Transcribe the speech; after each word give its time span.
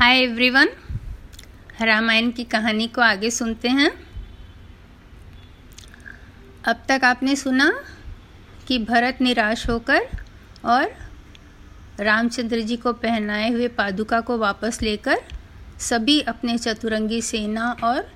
Hi 0.00 0.18
everyone 0.18 0.68
Ramayan 1.82 2.30
की 2.30 2.44
कहानी 2.44 2.86
को 2.86 3.00
आगे 3.00 3.30
सुनते 3.30 3.68
हैं। 3.68 3.90
अब 6.64 6.76
तक 6.88 7.00
आपने 7.04 7.36
सुना 7.36 7.84
कि 8.68 8.78
भरत 8.78 9.18
निराश 9.20 9.68
होकर 9.70 10.00
और 10.64 10.94
रामचंद्र 12.00 12.60
जी 12.60 12.76
को 12.76 12.92
पहनाए 12.92 13.50
हुए 13.50 13.68
पादुका 13.68 14.20
को 14.20 14.38
वापस 14.38 14.82
लेकर 14.82 15.18
सभी 15.80 16.20
अपने 16.20 16.58
चतुरंगी 16.58 17.22
सेना 17.22 17.76
और 17.84 18.12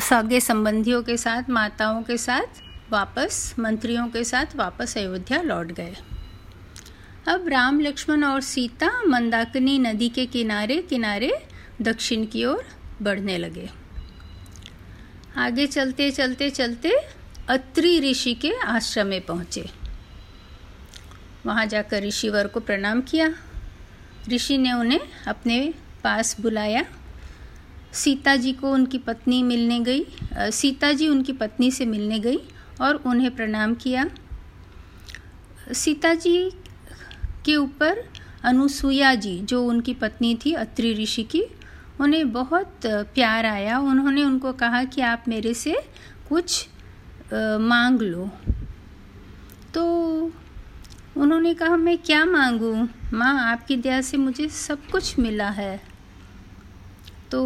सगे 0.00 0.40
संबंधियों 0.40 1.02
के 1.02 1.16
साथ, 1.16 1.50
माताओं 1.50 2.02
के 2.02 2.16
साथ 2.16 2.62
वापस, 2.90 3.54
मंत्रियों 3.58 4.08
के 4.08 4.24
साथ 4.24 4.56
वापस 4.56 4.98
अयोध्या 4.98 5.42
लौट 5.42 5.72
गए। 5.72 5.96
अब 7.28 7.48
राम, 7.48 7.80
लक्ष्मण 7.80 8.24
और 8.24 8.40
सीता 8.40 8.90
मंदाकिनी 9.02 9.78
नदी 9.78 10.08
के 10.08 10.24
किनारे 10.26 10.76
किनारे 10.78 11.32
दक्षिण 11.82 12.24
की 12.26 12.44
ओर 12.44 12.64
बढ़ने 13.02 13.36
लगे। 13.38 13.68
आगे 15.36 15.66
चलते 15.66 16.10
चलते 16.10 16.48
चलते 16.50 16.92
अत्रि 17.48 17.98
ऋषि 18.00 18.34
के 18.34 18.52
आश्रम 18.56 19.06
में 19.06 19.20
पहुँचे। 19.20 19.64
वहाँ 21.46 21.66
जाकर 21.66 22.02
ऋषिवर 22.02 22.46
को 22.46 22.60
प्रणाम 22.60 23.00
किया। 23.00 23.32
ऋषि 24.28 24.58
ने 24.58 24.72
उन्हें 24.72 25.00
अपने 25.26 25.74
पास 26.04 26.40
बुलाया। 26.40 26.84
सीता 27.92 28.36
जी 28.36 28.52
को 28.52 28.72
उनकी 28.72 28.98
पत्नी 28.98 29.42
मिलने 29.42 29.80
गई। 29.80 30.04
सीता 30.50 30.92
जी 30.92 31.08
उनकी 31.08 31.32
पत्नी 31.32 31.70
से 31.70 31.86
मिलने 31.86 32.18
गई 32.18 32.38
और 32.80 32.94
उन्हें 32.96 33.34
प्रणाम 33.36 33.74
किया। 33.74 34.08
सीता 35.72 36.14
जी 36.14 36.50
के 37.44 37.56
ऊपर 37.56 38.02
अनुसुईया 38.44 39.14
जी, 39.14 39.38
जो 39.40 39.64
उनकी 39.64 39.94
पत्नी 39.94 40.34
थी, 40.44 40.52
अत्रि 40.52 40.92
ऋषि 40.94 41.22
की, 41.22 41.42
उन्हें 42.00 42.32
बहुत 42.32 42.80
प्यार 42.86 43.46
आया। 43.46 43.78
उन्होंने 43.80 44.24
उनको 44.24 44.52
कहा 44.52 44.82
कि 44.84 45.00
आप 45.02 45.24
मेरे 45.28 45.54
से 45.54 45.76
कुछ 46.28 46.66
मांग 47.32 48.00
लो। 48.00 48.30
तो 49.74 49.84
उन्होंने 51.16 51.54
कहा, 51.54 51.76
मैं 51.76 51.96
क्या 51.98 52.24
मांगूं? 52.24 52.86
माँ, 53.14 53.34
आपकी 53.42 53.76
दया 53.76 54.00
से 54.00 54.16
मुझे 54.16 54.48
सब 54.48 54.86
कुछ 54.86 55.18
मिला 55.18 55.48
है। 55.50 55.80
तो 57.30 57.40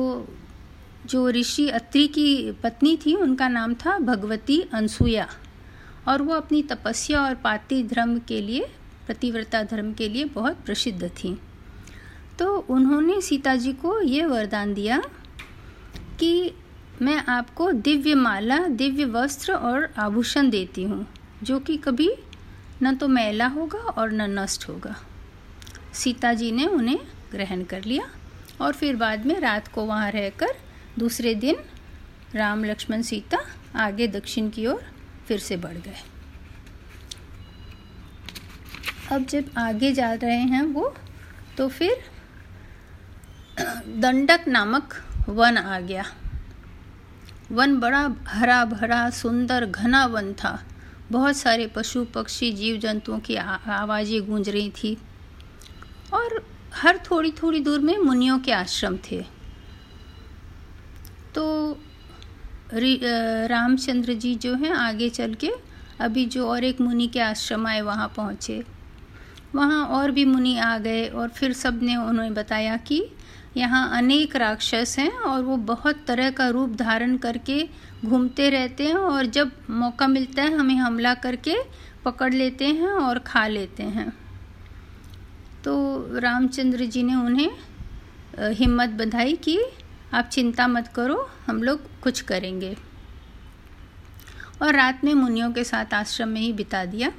जो 1.07 1.29
ऋषि 1.31 1.69
अत्रि 1.69 2.07
की 2.09 2.53
पत्नी 2.53 2.97
थी, 2.97 3.15
उनका 3.15 3.49
नाम 3.49 3.75
था 3.75 3.99
भगवती 3.99 4.61
अनसुया 4.73 5.29
और 6.09 6.23
वो 6.23 6.35
अपनी 6.35 6.63
तपस्या 6.63 7.23
और 7.23 7.35
पाति 7.35 7.83
धर्म 7.83 8.19
के 8.19 8.41
लिए 8.41 8.67
पतिव्रता 9.09 9.63
धर्म 9.63 9.93
के 9.93 10.09
लिए 10.09 10.25
बहुत 10.25 10.65
प्रसिद्ध 10.67 11.09
थी। 11.15 11.39
तो 12.39 12.57
उन्होंने 12.71 13.21
सीता 13.21 13.55
जी 13.57 13.73
को 13.73 14.01
ये 14.01 14.25
वरदान 14.27 14.75
दिया 14.75 15.03
कि 16.21 16.55
मैं 17.03 17.17
आपको 17.29 17.71
दिव्य 17.73 18.15
माला, 18.15 18.59
दिव्य 18.59 19.05
वस्त्र 19.05 19.53
और 19.53 19.89
आभूषण 19.99 20.51
देती 20.51 20.83
हूँ, 20.83 21.07
जो 21.43 21.59
कि 21.61 21.77
कभी 21.77 22.11
न 22.83 22.95
तो 22.95 23.09
मैला 23.09 23.47
होगा 23.47 23.79
और 23.79 24.13
न 24.13 24.31
नष्ट 24.39 24.69
होगा। 24.69 24.95
सीता 25.95 26.33
जी 26.33 26.51
ने 26.53 26.67
उन्हें 26.67 26.99
ग्रहण 27.33 27.65
कर 27.65 27.85
लिया 27.85 28.09
और 28.61 28.73
फिर 28.73 28.97
बाद 28.97 29.27
में 29.27 29.39
रात 29.41 29.69
को 29.69 29.85
वहाँ 29.85 30.11
रहकर 30.11 30.55
दूसरे 30.99 31.35
दिन 31.35 31.57
राम 32.35 32.65
लक्ष्मण 32.65 33.03
सीता 33.03 33.39
आगे 33.77 34.07
दक्षिण 34.09 34.49
की 34.51 34.67
ओर 34.67 34.85
फिर 35.27 35.39
से 35.39 35.57
बढ़ 35.57 35.77
गए। 35.77 35.97
अब 39.13 39.25
जब 39.27 39.45
आगे 39.59 39.93
जा 39.93 40.13
रहे 40.15 40.41
हैं 40.49 40.63
वो 40.65 40.95
तो 41.59 41.69
फिर 41.69 41.97
दंडक 43.97 44.45
नामक 44.49 44.95
वन 45.29 45.57
आ 45.57 45.79
गया। 45.81 46.05
वन 47.51 47.79
बड़ा 47.81 48.03
हरा 48.29 48.65
भरा, 48.65 49.09
सुंदर, 49.11 49.65
घना 49.67 50.05
वन 50.07 50.33
था। 50.35 50.59
बहुत 51.11 51.37
सारे 51.37 51.67
पशु, 51.67 52.05
पक्षी 52.15 52.53
जीव 52.53 52.77
जंतुओं 52.81 53.19
की 53.21 53.37
आवाज़ें 53.37 54.27
गूंज 54.27 54.49
रही 54.49 54.71
थी। 54.73 54.97
और 56.15 56.45
हर 56.75 56.99
थोड़ी 57.11 57.31
थोड़ी 57.33 57.61
दूर 57.61 57.81
में 57.81 57.97
मुनियों 57.99 58.39
के 58.39 58.53
आश्रम 58.53 58.99
थे। 59.11 59.25
तो 61.35 61.45
रामचंद्र 63.49 64.15
जी 64.15 64.35
जो 64.37 64.55
हैं, 64.55 64.71
आगे 64.71 65.09
चल 65.11 65.35
के 65.35 65.51
अभी 66.01 66.25
जो 66.27 66.49
और 66.49 66.65
एक 66.65 66.81
मुनि 66.81 67.07
के 67.07 67.21
आश्रम 67.23 67.67
आए, 67.67 67.81
वहाँ 67.83 68.13
पहुँचे। 68.17 68.63
वहाँ 69.55 69.85
और 69.87 70.11
भी 70.11 70.25
मुनि 70.25 70.57
आ 70.59 70.77
गए 70.79 71.07
और 71.09 71.29
फिर 71.29 71.53
सबने 71.53 71.97
उन्हें 71.97 72.35
बताया 72.35 72.77
कि 72.77 73.03
यहाँ 73.57 73.89
अनेक 73.99 74.37
राक्षस 74.37 74.95
हैं 74.99 75.11
और 75.11 75.43
वो 75.43 75.57
बहुत 75.57 76.05
तरह 76.07 76.31
का 76.31 76.49
रूप 76.49 76.75
धारण 76.77 77.17
करके 77.17 77.69
घूमते 78.05 78.49
रहते 78.51 78.87
हैं 78.87 78.95
और 78.95 79.27
जब 79.27 79.53
मौका 79.71 80.07
मिलता 80.07 80.43
है 80.43 80.55
हमें 80.55 80.75
हमला 80.75 81.15
करके 81.15 81.57
पकड़ 82.05 82.33
लेते 82.35 82.67
हैं 82.67 82.89
और 82.89 83.19
खा 83.19 83.47
लेते 83.47 83.83
हैं। 83.83 84.13
तो 85.65 85.75
रामचंद्र 86.19 86.85
जी 86.85 87.03
ने 87.03 87.15
उन्हें 87.15 87.51
हिम्मत 88.55 88.89
बधाई 88.89 89.37
कि 89.37 89.59
आप 90.15 90.29
चिंता 90.29 90.67
मत 90.69 90.89
करो, 90.89 91.29
हम 91.47 91.63
लोग 91.63 91.81
कुछ 92.01 92.21
करेंगे। 92.21 92.77
और 94.63 94.75
रात 94.75 95.05
में 95.05 95.13
मुनियों 95.15 95.53
के 95.53 95.65
साथ 95.65 95.95
आश्रम 95.95 96.29
में 96.29 96.41
ही 96.41 96.53
बिता 96.53 96.85
दिया। 96.85 97.13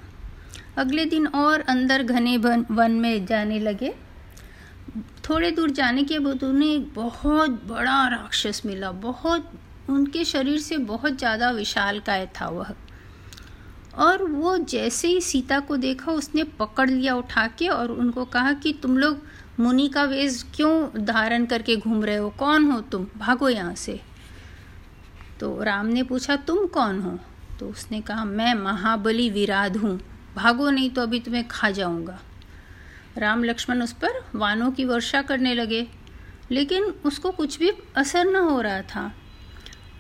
अगले 0.79 1.05
दिन 1.05 1.27
और 1.27 1.61
अंदर 1.61 2.03
घने 2.03 2.37
वन 2.37 2.65
वन 2.71 2.91
में 2.91 3.25
जाने 3.25 3.59
लगे। 3.59 3.93
थोड़े 5.29 5.51
दूर 5.51 5.71
जाने 5.71 6.03
के 6.03 6.19
बाद 6.19 6.43
उन्हें 6.43 6.69
एक 6.69 6.93
बहुत 6.93 7.49
बड़ा 7.67 8.07
राक्षस 8.07 8.61
मिला। 8.65 8.91
बहुत, 8.91 9.51
उनके 9.89 10.25
शरीर 10.25 10.59
से 10.59 10.77
बहुत 10.77 11.17
ज़्यादा 11.17 11.49
विशाल 11.51 11.99
काय 11.99 12.25
था 12.41 12.47
वह। 12.47 12.73
और 13.95 14.23
वो 14.23 14.57
जैसे 14.57 15.07
ही 15.07 15.21
सीता 15.21 15.59
को 15.59 15.77
देखा, 15.77 16.11
उसने 16.11 16.43
पकड़ 16.43 16.89
लिया 16.89 17.15
उठा 17.15 17.47
के 17.47 17.67
और 17.67 17.91
उनको 17.91 18.25
कहा 18.25 18.53
कि 18.53 18.73
तुम 18.73 18.97
लोग 18.97 19.21
मुनि 19.59 19.87
का 19.87 20.03
वेश 20.03 20.43
क्यों 20.55 21.05
धारण 21.05 21.45
करके 21.45 21.75
घूम 21.75 22.03
रहे 22.03 22.15
हो? 22.15 22.29
कौन 22.29 22.71
हो 22.71 22.81
तुम? 22.81 23.07
भागो 23.17 23.49
यहाँ 23.49 23.75
से। 23.75 23.99
तो 25.39 25.63
राम 25.63 25.85
ने 25.85 26.03
पूछा, 26.03 26.35
तुम 26.35 26.65
कौन 26.67 26.99
हो? 26.99 27.19
तो 27.59 27.69
उसने 27.69 28.01
कहा, 28.01 28.25
मैं 28.25 28.53
महाबली 28.53 29.29
विराध 29.29 29.77
हूँ। 29.77 29.99
भागो, 30.39 30.69
नहीं 30.69 30.89
तो 30.89 31.01
अभी 31.01 31.19
तुम्हें 31.19 31.47
खा 31.47 31.69
जाऊँगा। 31.71 32.19
राम 33.17 33.43
लक्ष्मण 33.43 33.81
उस 33.81 33.93
पर 33.93 34.21
वानों 34.35 34.71
की 34.71 34.85
वर्षा 34.85 35.21
करने 35.21 35.53
लगे, 35.55 35.87
लेकिन 36.51 36.83
उसको 37.05 37.31
कुछ 37.31 37.57
भी 37.59 37.71
असर 37.95 38.25
न 38.25 38.35
हो 38.43 38.59
रहा 38.61 38.81
था। 38.83 39.11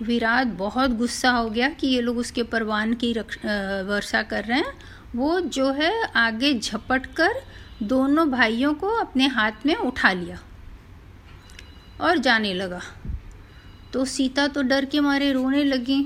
विराट 0.01 0.47
बहुत 0.57 0.91
गुस्सा 0.91 1.31
हो 1.31 1.49
गया 1.49 1.69
कि 1.69 1.87
ये 1.87 2.01
लोग 2.01 2.17
उसके 2.17 2.41
ऊपर 2.41 2.63
वान 2.63 2.93
की 2.93 3.13
वर्षा 3.13 4.21
कर 4.23 4.43
रहे 4.43 4.59
हैं। 4.59 4.73
वो 5.15 5.39
जो 5.39 5.71
है 5.71 5.91
आगे 6.17 6.53
झपट 6.53 7.05
कर 7.15 7.41
दोनों 7.83 8.29
भाइयों 8.29 8.73
को 8.73 8.87
अपने 8.97 9.27
हाथ 9.27 9.65
में 9.65 9.75
उठा 9.75 10.11
लिया 10.11 10.39
और 12.01 12.17
जाने 12.17 12.53
लगा। 12.53 12.81
तो 13.93 14.05
सीता 14.05 14.47
तो 14.47 14.61
डर 14.61 14.85
के 14.85 14.99
मारे 14.99 15.31
रोने 15.31 15.63
लगी। 15.63 16.01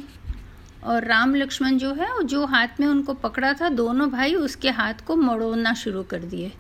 और 0.84 1.06
राम 1.06 1.36
लक्ष्मण 1.36 1.78
जो 1.78 1.94
है 1.94 2.08
जो 2.26 2.46
हाथ 2.46 2.80
में 2.80 2.88
उनको 2.88 3.14
पकड़ा 3.16 3.54
था, 3.54 3.70
दोनों 3.72 4.10
भाई 4.12 4.34
उसके 4.36 4.70
हाथ 4.72 5.06
को 5.08 5.16
मड़ोड़ना 5.16 5.74
शुरू 5.74 6.04
कर 6.04 6.24
दिए। 6.26 6.52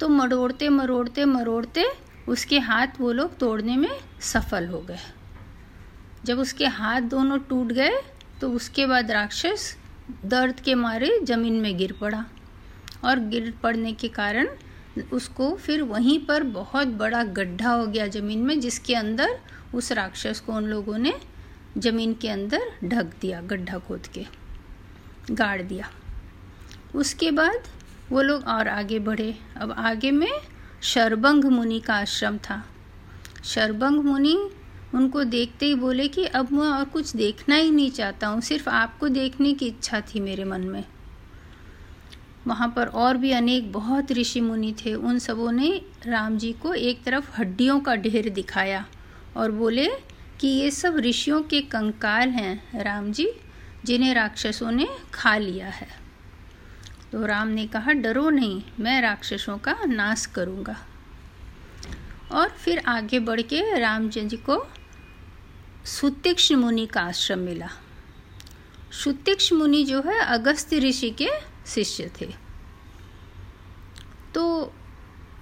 तो 0.00 0.08
मरोड़ते 0.08 0.68
मरोड़ते 0.68 1.24
मरोड़ते 1.24 1.84
उसके 2.28 2.58
हाथ 2.60 3.00
वो 3.00 3.12
लोग 3.12 3.36
तोड़ने 3.38 3.76
में 3.76 3.90
सफल 4.22 4.66
हो 4.66 4.80
गए। 4.80 4.98
जब 6.24 6.38
उसके 6.38 6.66
हाथ 6.66 7.00
दोनों 7.00 7.38
टूट 7.40 7.72
गए 7.72 8.00
तो 8.40 8.50
उसके 8.50 8.86
बाद 8.86 9.10
राक्षस 9.10 9.76
दर्द 10.24 10.60
के 10.60 10.74
मारे 10.76 11.18
ज़मीन 11.24 11.60
में 11.60 11.76
गिर 11.78 11.92
पड़ा। 12.00 12.24
और 13.04 13.18
गिर 13.28 13.52
पड़ने 13.62 13.92
के 13.92 14.08
कारण 14.10 14.48
उसको 15.12 15.54
फिर 15.56 15.82
वहीं 15.84 16.18
पर 16.26 16.42
बहुत 16.42 16.88
बड़ा 16.98 17.22
गड्ढा 17.24 17.70
हो 17.70 17.86
गया 17.86 18.06
ज़मीन 18.08 18.38
में, 18.38 18.58
जिसके 18.60 18.94
अंदर 18.94 19.38
उस 19.74 19.90
राक्षस 19.92 20.40
को 20.40 20.52
उन 20.52 20.64
लोगों 20.64 20.98
ने 20.98 21.12
ज़मीन 21.76 22.12
के 22.14 22.28
अंदर 22.28 22.62
ढक 22.84 23.12
दिया, 23.20 23.40
गड्ढा 23.40 23.78
खोद 23.78 24.06
के, 24.06 24.24
गाड़ 25.30 25.62
दिया। 25.62 25.88
उसके 26.94 27.30
बाद 27.30 27.68
वो 28.10 28.22
लोग 28.22 28.44
और 28.44 28.68
आगे 28.68 28.98
बढ़े। 28.98 29.34
अब 29.56 29.72
आगे 29.72 30.10
में 30.10 30.32
शरबंग 30.82 31.44
मुनि 31.44 31.80
का 31.80 31.94
आश्रम 31.94 32.38
था। 32.38 32.62
शरबंग 33.44 34.04
मुनि 34.04 34.36
उनको 34.94 35.24
देखते 35.24 35.66
ही 35.66 35.74
बोले 35.74 36.08
कि 36.08 36.24
अब 36.24 36.52
मैं 36.52 36.68
और 36.68 36.84
कुछ 36.84 37.16
देखना 37.16 37.56
ही 37.56 37.70
नहीं 37.70 37.90
चाहता 37.90 38.26
हूँ, 38.26 38.40
सिर्फ़ 38.40 38.68
आपको 38.68 39.08
देखने 39.08 39.52
की 39.54 39.66
इच्छा 39.66 40.00
थी 40.00 40.20
मेरे 40.20 40.44
मन 40.44 40.60
में। 40.60 40.84
वहाँ 42.46 42.72
पर 42.76 42.86
और 42.86 43.16
भी 43.16 43.32
अनेक 43.32 43.72
बहुत 43.72 44.12
ऋषि 44.12 44.40
मुनि 44.40 44.74
थे। 44.84 44.94
उन 44.94 45.18
सबों 45.18 45.52
ने 45.52 45.70
राम 46.06 46.36
जी 46.38 46.52
को 46.52 46.74
एक 46.74 47.02
तरफ़ 47.04 47.30
हड्डियों 47.38 47.80
का 47.80 47.94
ढेर 47.96 48.28
दिखाया 48.28 48.84
और 49.36 49.50
बोले 49.50 49.88
कि 50.40 50.48
ये 50.48 50.70
सब 50.70 50.96
ऋषियों 50.96 51.42
के 51.42 51.60
कंकाल 51.60 52.28
हैं, 52.28 52.82
राम 52.82 53.12
जी, 53.12 53.30
जिन्हें 53.84 54.14
राक्षसों 54.14 54.70
ने 54.70 54.88
खा 55.14 55.36
लिया 55.36 55.66
है। 55.66 55.88
तो 57.12 57.26
राम 57.26 57.48
ने 57.48 57.66
कहा, 57.66 57.92
डरो 57.92 58.30
नहीं, 58.30 58.62
मैं 58.80 59.00
राक्षसों 59.02 59.58
का 59.58 59.76
नाश 59.84 60.26
करूँगा। 60.26 60.76
और 62.32 62.48
फिर 62.48 62.78
आगे 62.78 63.18
बढ़ 63.18 63.40
के 63.40 63.78
रामचंद्र 63.78 64.28
जी 64.28 64.36
को 64.36 64.66
सुतीक्ष 65.84 66.52
मुनि 66.52 66.86
का 66.86 67.00
आश्रम 67.00 67.38
मिला। 67.38 67.68
सुतीक्ष 69.04 69.52
मुनि 69.52 69.84
जो 69.84 70.02
है 70.02 70.20
अगस्त्य 70.20 70.78
ऋषि 70.78 71.10
के 71.10 71.28
शिष्य 71.66 72.10
थे। 72.20 72.34
तो 74.34 74.72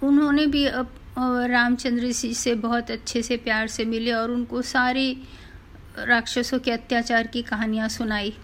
उन्होंने 0.03 0.47
भी 0.47 0.67
अब 0.67 0.95
रामचंद्र 1.19 2.11
जी 2.13 2.35
से 2.35 2.55
बहुत 2.55 2.91
अच्छे 2.91 3.23
से 3.23 3.37
प्यार 3.37 3.69
से 3.69 3.85
मिले 3.85 4.13
और 4.13 4.31
उनको 4.31 4.63
सारी 4.63 5.23
राक्षसों 5.99 6.59
के 6.59 6.71
अत्याचार 6.71 7.27
की 7.27 7.43
कहानियाँ 7.43 7.89
सुनाई। 7.89 8.35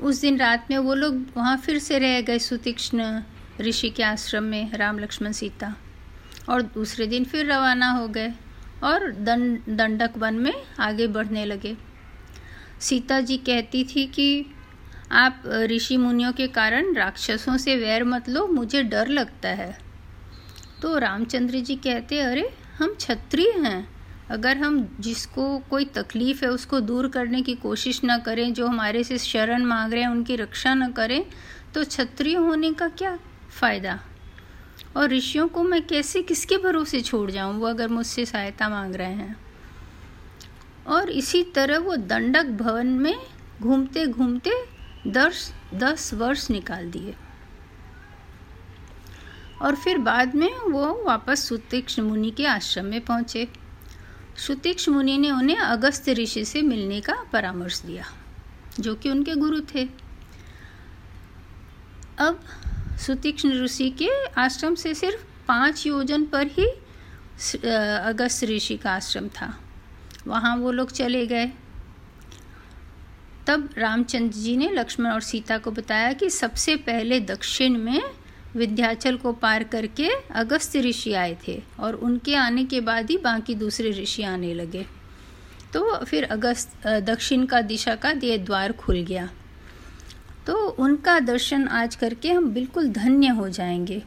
उस 0.00 0.20
दिन 0.20 0.38
रात 0.38 0.66
में 0.70 0.78
वो 0.78 0.94
लोग 0.94 1.24
वहाँ 1.36 1.56
फिर 1.56 1.78
से 1.78 1.98
रह 1.98 2.20
गए 2.20 2.38
सुतीक्ष्ण 2.38 3.22
ऋषि 3.60 3.90
के 3.90 4.02
आश्रम 4.02 4.42
में, 4.42 4.72
राम 4.72 4.98
लक्ष्मण 4.98 5.32
सीता। 5.32 5.76
और 6.48 6.62
दूसरे 6.62 7.06
दिन 7.06 7.24
फिर 7.24 7.46
रवाना 7.46 7.90
हो 7.90 8.08
गए 8.08 8.32
और 8.84 9.10
दंड, 9.10 9.60
दंडक 9.68 10.16
वन 10.16 10.34
में 10.34 10.54
आगे 10.80 11.06
बढ़ने 11.06 11.44
लगे। 11.44 11.76
सीता 12.80 13.20
जी 13.20 13.36
कहती 13.36 13.84
थी 13.84 14.06
कि 14.06 14.46
आप 15.12 15.42
ऋषि 15.46 15.96
मुनियों 15.96 16.32
के 16.32 16.46
कारण 16.46 16.94
राक्षसों 16.94 17.56
से 17.56 17.76
वैर 17.76 18.04
मत 18.04 18.28
लो, 18.28 18.46
मुझे 18.46 18.82
डर 18.82 19.08
लगता 19.08 19.48
है। 19.48 19.91
तो 20.82 20.98
रामचंद्र 20.98 21.60
जी 21.60 21.76
कहते, 21.76 22.18
अरे, 22.20 22.54
हम 22.78 22.94
क्षत्रिय 22.94 23.48
हैं। 23.48 23.88
अगर 24.30 24.56
हम 24.56 24.96
जिसको 25.00 25.58
कोई 25.58 25.84
तकलीफ़ 25.84 26.44
है, 26.44 26.50
उसको 26.50 26.80
दूर 26.80 27.08
करने 27.08 27.42
की 27.42 27.54
कोशिश 27.54 28.04
ना 28.04 28.18
करें, 28.18 28.54
जो 28.54 28.66
हमारे 28.66 29.04
से 29.04 29.18
शरण 29.18 29.62
मांग 29.62 29.92
रहे 29.92 30.02
हैं, 30.02 30.08
उनकी 30.08 30.36
रक्षा 30.36 30.74
न 30.74 30.92
करें 30.92 31.26
तो 31.74 31.84
क्षत्रिय 31.84 32.36
होने 32.36 32.72
का 32.72 32.88
क्या 32.88 33.18
फ़ायदा? 33.60 34.00
और 34.96 35.08
ऋषियों 35.08 35.48
को 35.48 35.62
मैं 35.62 35.86
कैसे, 35.86 36.22
किसके 36.22 36.58
भरोसे 36.58 37.00
छोड़ 37.00 37.30
जाऊँ, 37.30 37.60
वो 37.60 37.66
अगर 37.66 37.88
मुझसे 37.88 38.26
सहायता 38.26 38.68
मांग 38.68 38.94
रहे 38.94 39.12
हैं? 39.12 39.36
और 40.86 41.10
इसी 41.10 41.42
तरह 41.42 41.78
वो 41.78 41.96
दंडक 41.96 42.44
भवन 42.44 42.86
में 42.86 43.14
घूमते 43.60 44.06
घूमते 44.06 44.52
दस 45.06 45.54
दस 45.74 46.14
वर्ष 46.14 46.50
निकाल 46.50 46.90
दिए। 46.90 47.14
और 49.62 49.76
फिर 49.76 49.98
बाद 49.98 50.34
में 50.34 50.50
वो 50.60 51.02
वापस 51.04 51.48
सुतीक्ष 51.48 51.98
मुनि 52.00 52.30
के 52.30 52.46
आश्रम 52.46 52.84
में 52.84 53.00
पहुँचे। 53.00 53.46
सुतीक्ष 54.36 54.88
मुनि 54.88 55.16
ने 55.18 55.30
उन्हें 55.30 55.56
अगस्त 55.56 56.08
ऋषि 56.10 56.44
से 56.44 56.62
मिलने 56.62 57.00
का 57.00 57.14
परामर्श 57.32 57.80
दिया, 57.80 58.04
जो 58.80 58.94
कि 58.94 59.10
उनके 59.10 59.34
गुरु 59.34 59.60
थे। 59.74 59.88
अब 62.18 62.40
सुतीक्ष्ण 63.00 63.50
ऋषि 63.54 63.90
के 63.98 64.08
आश्रम 64.38 64.74
से 64.74 64.94
सिर्फ़ 64.94 65.24
पाँच 65.48 65.86
योजन 65.86 66.24
पर 66.24 66.46
ही 66.48 66.66
अगस्त 68.08 68.44
ऋषि 68.44 68.76
का 68.76 68.90
आश्रम 68.90 69.28
था। 69.30 69.54
वहाँ 70.26 70.56
वो 70.56 70.72
लोग 70.72 70.90
चले 70.92 71.26
गए। 71.26 71.50
तब 73.46 73.68
रामचंद्र 73.78 74.36
जी 74.36 74.56
ने 74.56 74.68
लक्ष्मण 74.70 75.10
और 75.10 75.20
सीता 75.20 75.58
को 75.58 75.70
बताया 75.70 76.12
कि 76.12 76.28
सबसे 76.30 76.76
पहले 76.78 77.20
दक्षिण 77.20 77.78
में 77.78 78.00
विंध्याचल 78.56 79.16
को 79.16 79.32
पार 79.32 79.64
करके 79.64 80.10
अगस्त 80.30 80.76
ऋषि 80.76 81.12
आए 81.12 81.36
थे 81.48 81.62
और 81.80 81.94
उनके 81.94 82.34
आने 82.34 82.64
के 82.64 82.80
बाद 82.80 83.10
ही 83.10 83.18
बाकी 83.18 83.54
दूसरे 83.54 83.90
ऋषि 83.90 84.22
आने 84.22 84.54
लगे। 84.54 84.86
तो 85.74 86.04
फिर 86.04 86.24
अगस्त 86.24 86.86
दक्षिण 86.86 87.46
का 87.46 87.60
दिशा 87.60 87.94
का 87.94 88.10
ये 88.10 88.38
द्वार 88.38 88.72
खुल 88.72 88.96
गया। 88.96 89.30
तो 90.46 90.68
उनका 90.68 91.20
दर्शन 91.20 91.68
आज 91.68 91.96
करके 91.96 92.32
हम 92.32 92.50
बिल्कुल 92.50 92.88
धन्य 92.88 93.28
हो 93.28 93.48
जाएँगे। 93.48 94.02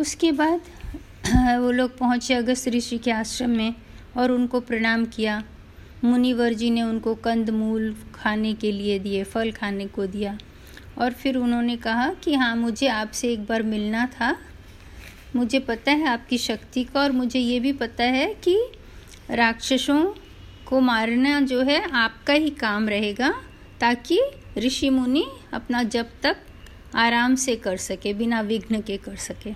उसके 0.00 0.32
बाद, 0.32 0.60
वो 1.60 1.70
लोग 1.70 1.98
पहुँचे 1.98 2.34
अगस्त 2.34 2.68
ऋषि 2.68 2.98
के 2.98 3.10
आश्रम 3.10 3.50
में 3.50 3.74
और 4.16 4.30
उनको 4.30 4.60
प्रणाम 4.60 5.06
किया। 5.06 5.42
मुनिवर 6.04 6.52
जी 6.52 6.70
ने 6.70 6.82
उनको 6.82 7.14
कंद, 7.14 7.50
मूल 7.50 7.96
खाने 8.14 8.54
के 8.54 8.72
लिए 8.72 8.98
दिए, 8.98 9.24
फल 9.24 9.52
खाने 9.52 9.86
को 9.86 10.06
दिया। 10.06 10.38
और 10.98 11.12
फिर 11.12 11.36
उन्होंने 11.36 11.76
कहा 11.76 12.12
कि 12.12 12.34
हाँ 12.34 12.56
मुझे 12.56 12.88
आपसे 12.88 13.32
एक 13.32 13.46
बार 13.46 13.62
मिलना 13.62 14.06
था। 14.06 14.36
मुझे 15.36 15.58
पता 15.58 15.92
है 15.92 16.06
आपकी 16.06 16.38
शक्ति 16.38 16.84
का 16.84 17.00
और 17.00 17.12
मुझे 17.12 17.38
ये 17.38 17.60
भी 17.60 17.72
पता 17.72 18.04
है 18.04 18.34
कि 18.34 18.70
राक्षसों 19.30 20.14
को 20.66 20.80
मारना 20.80 21.40
जो 21.40 21.62
है 21.62 21.90
आपका 21.90 22.32
ही 22.32 22.50
काम 22.50 22.88
रहेगा, 22.88 23.34
ताकि 23.80 24.20
ऋषि 24.58 24.90
मुनि 24.90 25.26
अपना 25.52 25.82
जब 25.82 26.06
तक 26.22 26.36
आराम 26.94 27.34
से 27.34 27.56
कर 27.56 27.76
सके, 27.76 28.14
बिना 28.14 28.40
विघ्न 28.40 28.80
के 28.80 28.96
कर 28.96 29.16
सके। 29.16 29.52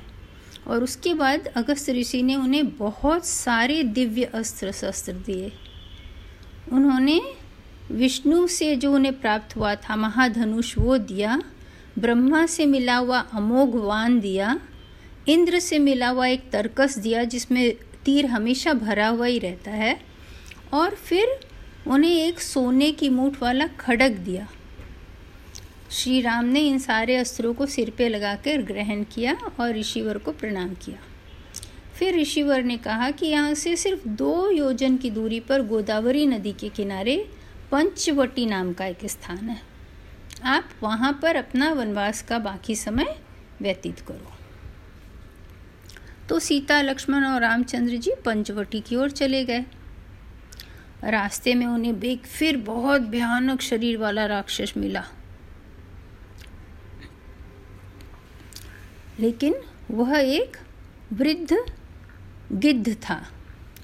और 0.66 0.82
उसके 0.82 1.14
बाद 1.14 1.46
अगस्त 1.46 1.90
ऋषि 1.90 2.22
ने 2.22 2.36
उन्हें 2.36 2.76
बहुत 2.76 3.26
सारे 3.26 3.82
दिव्य 3.82 4.24
अस्त्र 4.24 4.72
शस्त्र 4.72 5.12
दिए। 5.12 5.52
उन्होंने 6.72 7.20
विष्णु 7.90 8.46
से 8.46 8.76
जो 8.76 8.94
उन्हें 8.94 9.20
प्राप्त 9.20 9.56
हुआ 9.56 9.74
था, 9.74 9.96
महाधनुष, 9.96 10.78
वो 10.78 10.98
दिया। 10.98 11.42
ब्रह्मा 11.98 12.46
से 12.46 12.66
मिला 12.66 12.96
हुआ 12.96 13.18
अमोघ 13.18 13.74
वान 13.74 14.20
दिया। 14.20 14.60
इंद्र 15.28 15.58
से 15.58 15.78
मिला 15.78 16.08
हुआ 16.08 16.26
एक 16.26 16.50
तर्कस 16.50 16.98
दिया, 16.98 17.24
जिसमें 17.24 17.74
तीर 18.04 18.26
हमेशा 18.26 18.72
भरा 18.72 19.08
हुआ 19.08 19.26
ही 19.26 19.38
रहता 19.38 19.70
है। 19.70 20.00
और 20.72 20.90
फिर 20.90 21.26
उन्हें 21.86 22.26
एक 22.26 22.40
सोने 22.40 22.92
की 22.92 23.08
मूठ 23.08 23.42
वाला 23.42 23.66
खड़क 23.66 24.10
दिया। 24.10 24.48
श्री 25.90 26.20
राम 26.20 26.44
ने 26.44 26.60
इन 26.60 26.78
सारे 26.78 27.16
अस्त्रों 27.16 27.54
को 27.54 27.66
सिर 27.66 27.90
पे 27.90 28.08
लगाकर 28.08 28.62
ग्रहण 28.62 29.04
किया 29.04 29.38
और 29.60 29.74
ऋषिवर 29.74 30.18
को 30.18 30.32
प्रणाम 30.32 30.74
किया। 30.74 30.98
फिर 31.98 32.20
ऋषिवर 32.20 32.62
ने 32.62 32.76
कहा 32.76 33.10
कि 33.10 33.26
यहाँ 33.26 33.54
से 33.54 33.76
सिर्फ़ 33.76 34.08
दो 34.08 34.50
योजन 34.50 34.96
की 34.96 35.10
दूरी 35.10 35.40
पर 35.40 35.62
गोदावरी 35.62 36.26
नदी 36.26 36.52
के 36.52 36.68
किनारे 36.68 37.30
पंचवटी 37.70 38.46
नाम 38.46 38.72
का 38.72 38.86
एक 38.86 38.98
स्थान 39.04 39.38
है। 39.38 39.62
आप 40.44 40.70
वहाँ 40.82 41.18
पर 41.22 41.36
अपना 41.36 41.72
वनवास 41.72 42.22
का 42.22 42.38
बाकी 42.38 42.76
समय 42.76 43.22
व्यतीत 43.60 44.00
करो। 44.00 44.32
तो 46.28 46.38
सीता, 46.38 46.82
लक्ष्मण 46.82 47.24
और 47.24 47.40
रामचंद्र 47.40 47.96
जी 47.96 48.12
पंचवटी 48.24 48.80
की 48.80 48.96
ओर 48.96 49.10
चले 49.10 49.44
गए। 49.44 49.64
रास्ते 51.04 51.54
में 51.54 51.66
उन्हें 51.66 52.00
बेग 52.00 52.18
फिर 52.18 52.56
बहुत 52.56 53.00
भयानक 53.00 53.60
शरीर 53.60 53.98
वाला 53.98 54.26
राक्षस 54.26 54.72
मिला। 54.76 55.04
लेकिन 59.20 59.54
वह 59.90 60.18
एक 60.18 60.56
वृद्ध 61.12 61.66
गिद्ध 62.52 62.94
था 62.94 63.26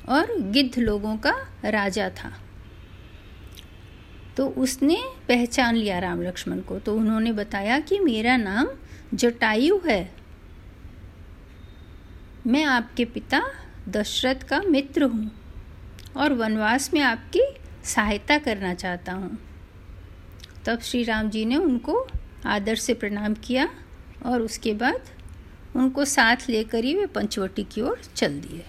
और 0.09 0.41
गिद्ध 0.41 0.79
लोगों 0.79 1.17
का 1.17 1.35
राजा 1.65 2.11
था। 2.11 2.41
तो 4.37 4.47
उसने 4.59 4.97
पहचान 5.29 5.77
लिया 5.77 5.99
राम 5.99 6.23
लक्ष्मण 6.23 6.61
को। 6.61 6.79
तो 6.79 6.97
उन्होंने 6.97 7.33
बताया 7.33 7.79
कि 7.81 7.99
मेरा 8.01 8.37
नाम 8.37 8.69
जटायु 9.15 9.81
है। 9.87 10.01
मैं 12.47 12.65
आपके 12.65 13.05
पिता 13.05 13.43
दशरथ 13.89 14.43
का 14.49 14.61
मित्र 14.61 15.05
हूँ 15.05 15.31
और 16.17 16.33
वनवास 16.33 16.93
में 16.95 17.01
आपकी 17.01 17.43
सहायता 17.85 18.39
करना 18.39 18.75
चाहता 18.75 19.13
हूँ। 19.13 19.39
तब 20.67 20.81
श्री 20.81 21.03
राम 21.05 21.31
जी 21.31 21.45
ने 21.45 21.57
उनको 21.57 22.07
आदर 22.47 22.75
से 22.77 22.95
प्रणाम 22.95 23.35
किया 23.35 23.69
और 24.27 24.43
उसके 24.43 24.73
बाद 24.75 25.11
उनको 25.77 26.05
साथ 26.05 26.49
लेकर 26.49 26.85
ही 26.85 26.95
वे 26.95 27.07
पंचवटी 27.07 27.65
की 27.65 27.81
ओर 27.81 28.01
चल 28.17 28.41
दिए। 28.41 28.65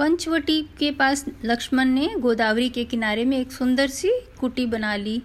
पंचवटी 0.00 0.62
के 0.78 0.90
पास 0.90 1.24
लक्ष्मण 1.44 1.84
ने 1.84 2.08
गोदावरी 2.18 2.68
के 2.68 2.84
किनारे 2.84 3.24
में 3.24 3.38
एक 3.38 3.52
सुंदर 3.52 3.88
सी 3.88 4.10
कुटी 4.40 4.66
बना 4.66 4.96
ली 4.96 5.22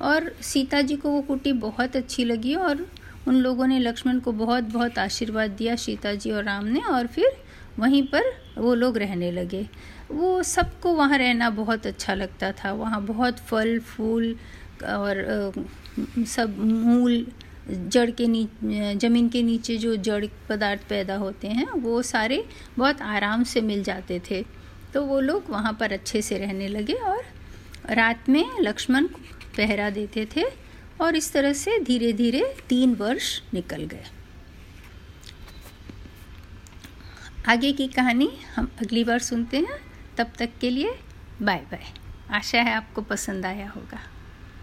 और 0.00 0.36
सीता 0.40 0.80
जी 0.80 0.96
को 0.96 1.10
वो 1.10 1.20
कुटी 1.22 1.52
बहुत 1.52 1.96
अच्छी 1.96 2.24
लगी 2.24 2.54
और 2.54 2.86
उन 3.28 3.34
लोगों 3.34 3.66
ने 3.66 3.78
लक्ष्मण 3.78 4.18
को 4.20 4.32
बहुत 4.32 4.64
बहुत 4.64 4.98
आशीर्वाद 4.98 5.50
दिया 5.50 5.76
सीता 5.76 6.14
जी 6.14 6.30
और 6.30 6.44
राम 6.44 6.64
ने 6.64 6.80
और 6.80 7.06
फिर 7.06 7.36
वहीं 7.78 8.02
पर 8.02 8.22
वो 8.58 8.74
लोग 8.74 8.98
रहने 8.98 9.30
लगे। 9.32 9.68
वो 10.10 10.42
सबको 10.42 10.94
वहाँ 10.94 11.18
रहना 11.18 11.50
बहुत 11.50 11.86
अच्छा 11.86 12.14
लगता 12.14 12.52
था। 12.52 12.72
वहाँ 12.72 13.02
बहुत 13.02 13.38
फल, 13.38 13.78
फूल 13.78 14.36
और 14.84 15.52
सब 16.18 16.58
मूल 16.58 17.26
जड़ 17.70 18.10
के 18.10 18.26
नीचे 18.26 18.94
ज़मीन 18.98 19.28
के 19.28 19.42
नीचे 19.42 19.76
जो 19.76 19.96
जड़ 19.96 20.24
पदार्थ 20.48 20.88
पैदा 20.88 21.16
होते 21.16 21.48
हैं, 21.48 21.70
वो 21.70 22.02
सारे 22.02 22.44
बहुत 22.78 23.02
आराम 23.02 23.44
से 23.44 23.60
मिल 23.60 23.82
जाते 23.82 24.20
थे। 24.30 24.44
तो 24.94 25.04
वो 25.04 25.20
लोग 25.20 25.50
वहाँ 25.50 25.72
पर 25.80 25.92
अच्छे 25.92 26.22
से 26.22 26.38
रहने 26.38 26.68
लगे 26.68 26.92
और 26.92 27.24
रात 27.90 28.28
में 28.28 28.44
लक्ष्मण 28.60 29.06
पहरा 29.56 29.90
देते 29.90 30.26
थे 30.36 30.44
और 31.00 31.16
इस 31.16 31.32
तरह 31.32 31.52
से 31.52 31.78
धीरे 31.78 32.12
धीरे 32.12 32.54
तीन 32.68 32.94
वर्ष 32.94 33.40
निकल 33.54 33.84
गए। 33.84 34.04
आगे 37.48 37.72
की 37.72 37.86
कहानी 37.88 38.30
हम 38.56 38.70
अगली 38.82 39.04
बार 39.04 39.18
सुनते 39.18 39.56
हैं। 39.56 39.78
तब 40.18 40.32
तक 40.38 40.50
के 40.60 40.70
लिए 40.70 40.98
बाय 41.42 41.58
बाय 41.58 41.84
आशा 42.30 42.60
है 42.60 42.72
आपको 42.72 43.02
पसंद 43.02 43.46
आया 43.46 43.68
होगा। 43.68 44.00